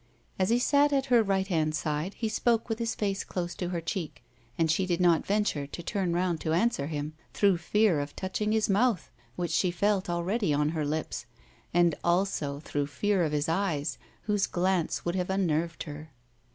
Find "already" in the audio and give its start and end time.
10.09-10.55